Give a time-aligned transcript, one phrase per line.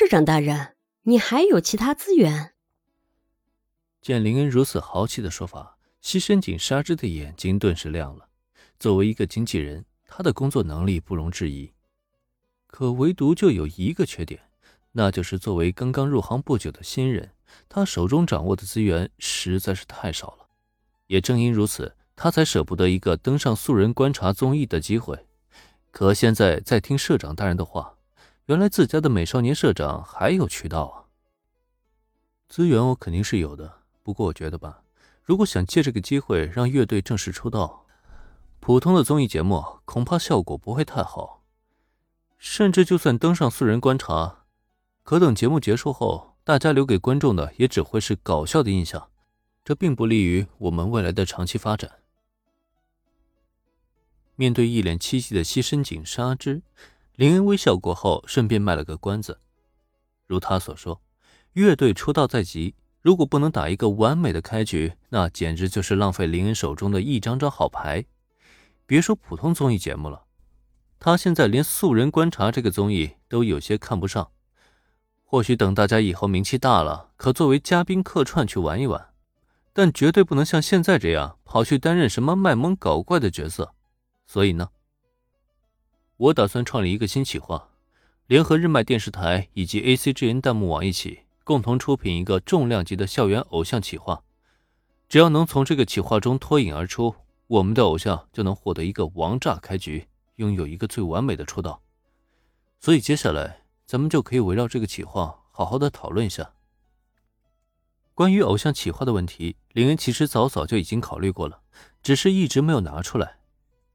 [0.00, 2.52] 市长大人，你还有其他资源？
[4.00, 8.28] 见林恩如此豪气的说法，西深井纱织的眼睛顿时亮了。
[8.78, 11.72] 作为一个经纪人，他的工作能力不容置疑，
[12.68, 14.40] 可唯独就有一个缺点，
[14.92, 17.32] 那就是作为刚刚入行不久的新人，
[17.68, 20.46] 他手中掌握的资源实在是太少了。
[21.08, 25.26] 也正因如此，他才舍不得一个登上素人观察综艺的机会。
[25.90, 27.97] 可现在在听社长大人的话，
[28.48, 31.04] 原来自家的美少年社长还有渠道啊！
[32.48, 34.82] 资源我肯定是有的，不过我觉得吧，
[35.22, 37.84] 如果想借这个机会让乐队正式出道，
[38.58, 41.44] 普通的综艺节目恐怕效果不会太好。
[42.38, 44.46] 甚至就算登上素人观察，
[45.02, 49.10] 可等节目结束后，大家留给观众的也只会是搞笑的印象，
[49.62, 51.98] 这并不利于我们未来的长期发展。
[54.36, 56.62] 面对一脸期冀的西深井纱织，
[57.18, 59.40] 林恩微笑过后，顺便卖了个关子。
[60.28, 61.02] 如他所说，
[61.52, 68.04] 乐队出道在即，如果不能打一个完美的开局，那简直就是浪费林恩手中的一张张好牌。
[68.86, 70.26] 别说普通综艺节目了，
[71.00, 74.30] 他现在连《素人观察》这个综艺都有些看不上。
[75.24, 79.08] 或许等大家以后名气大了，可作为嘉宾客串去玩一玩，
[79.72, 83.74] 但绝对不能像现在这样跑去担任什么卖萌搞怪的角色。
[84.24, 84.68] 所以呢，
[86.18, 87.68] 我打算创立一个新企划，
[88.26, 94.24] 联合日漫电视台以及 ACGN 弹幕网一起共同出品一个重量级的校园偶像企划。
[95.08, 97.14] 只要能从这个企划中脱颖而出，
[97.46, 101.80] 我们的偶像就能获得一个王炸开局，拥有一个最完美的出道。
[102.80, 106.50] 所以接下来咱们就可以围绕这个企划好好的讨论一下。
[108.14, 111.60] 关于偶像企划的问题，林恩其实早早就已经考虑过了，
[112.02, 113.36] 只是一直没有拿出来。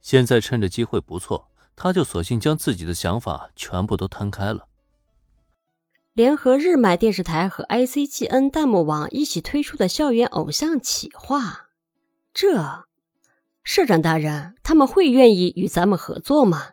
[0.00, 4.66] 现在趁着机会不错，他就索性将自己的想法全部都摊开了。
[6.14, 11.68] 联合日买电视台和 ICGN 弹幕网一起推出的校园偶像企划，
[12.32, 12.86] 这
[13.62, 16.70] 社长大人他们会愿意与咱们合作吗？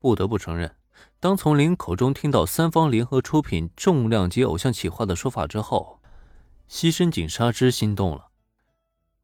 [0.00, 0.74] 不得不承认，
[1.20, 6.00] 当从林口中听到三方联合出品重量级偶像企划的说法之后，
[6.66, 8.30] 西深井纱织心动了。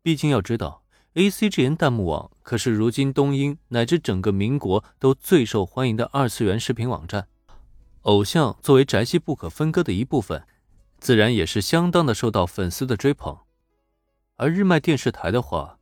[0.00, 0.79] 毕竟要知道。
[1.14, 7.26] ACGN 弹幕网可是如今东英乃至整个民国都最受欢迎的二次元视频网站，
[8.02, 10.44] 偶像作为宅系不可分割的一部分，
[11.00, 13.36] 自然也是相当的受到粉丝的追捧。
[14.36, 15.78] 而日漫电视台的话，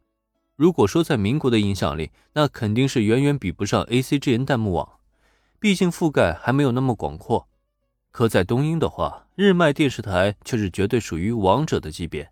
[0.57, 4.99] 如果说在民国的影响力，那肯定是远远比不上 ACGN 弹幕网，
[5.61, 7.47] 毕竟覆盖还没有那么广阔。
[8.11, 12.31] 可在东英的话，日漫电视台却是绝对属于王者的级别。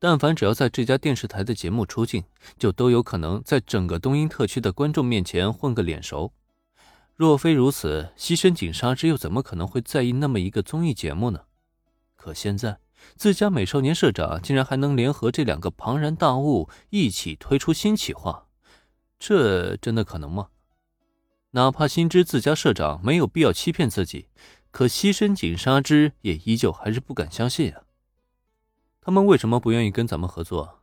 [0.00, 2.24] 但凡只要在这家电视台的节目出镜，
[2.58, 6.32] 就都有可能在整个东英特区的观众面前混个脸熟。
[7.16, 11.42] 若非如此，西深井纱织又怎么可能会在意那么一个综艺节目呢？
[12.16, 12.78] 可现在，
[13.14, 18.46] 自家美少年社长竟然还能联合这两个庞然大物一起推出新企划，
[19.18, 20.48] 这真的可能吗？
[21.50, 24.28] 哪怕心知自家社长没有必要欺骗自己，
[24.70, 27.82] 可西深井纱织也依旧还是不敢相信啊。
[29.02, 30.80] 他们为什么不愿意跟咱们合作？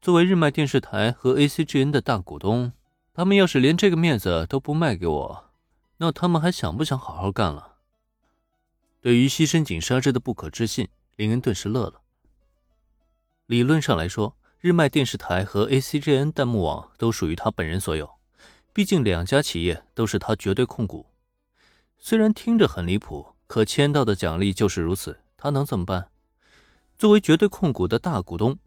[0.00, 2.72] 作为日麦电视台和 ACGN 的大股东，
[3.14, 5.44] 他们要是连这个面子都不卖给我，
[5.98, 7.76] 那他们还想不想好好干了？
[9.00, 12.00] 对于西深井纱织的不可置信，林恩顿时乐了。
[13.46, 18.10] 理论上来说，日麦电视台和 ACGN 弹幕网都属于他本人所有，
[18.72, 21.06] 毕竟两家企业都是他绝对控股。
[21.98, 26.08] 虽然听着很离谱，可签到的奖励就是如此，他能怎么办？
[27.00, 28.58] 作为绝对控股的大股东，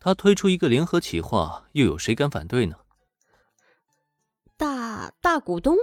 [0.00, 2.74] 他推出一个联合企划，又有谁敢反对呢？
[4.56, 5.76] 大大股东，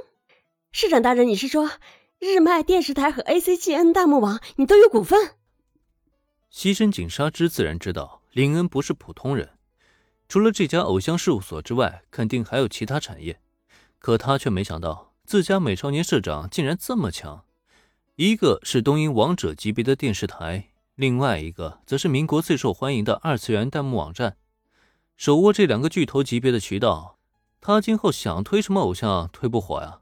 [0.73, 1.71] 市长大人，你是说
[2.19, 5.35] 日麦电视台和 ACGN 弹幕网你都有股份？
[6.49, 9.51] 西深井纱织自然知道林恩不是普通人，
[10.27, 13.39] 除了这家偶像事务所之外，肯定还有其他产业。
[13.99, 17.45] 可他却没想到，自家美少年社长竟然这么强，
[18.17, 20.71] 一个是东瀛王者级别的电视台。
[20.95, 24.37] 另外一个则是民国最受欢迎的二次元弹幕网站，
[25.17, 27.17] 手握这两个巨头级别的渠道，
[27.59, 30.01] 他今后想推什么偶像推不火呀？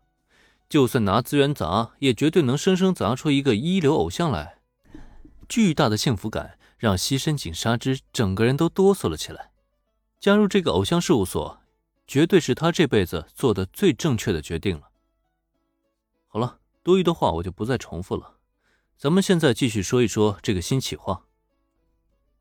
[0.68, 4.58] 就算拿资源砸，也绝对能生生砸出一个一流偶像来。
[5.48, 9.52] 巨大的幸福感让西深井纱织整个人都哆嗦了起来。
[10.20, 11.62] 加入这个偶像事务所，
[12.06, 14.90] 绝对是他这辈子做的最正确的决定了。
[16.28, 18.36] 好了，多余的话我就不再重复了。
[19.02, 21.24] 咱们现在继续说一说这个新企划。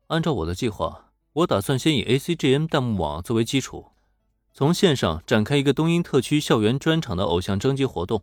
[0.09, 3.87] 按照我的计划，我打算先以 ACGM 弹幕网作为基础，
[4.53, 8.21] 从线上展开一个东英特区校园专场的偶像征集活动。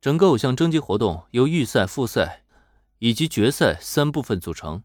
[0.00, 2.44] 整个偶像征集活动由预赛、复赛
[2.98, 4.82] 以及决赛三部分组成。